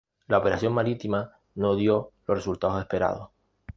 [0.29, 3.29] La operación marítima no dio los resultados esperados.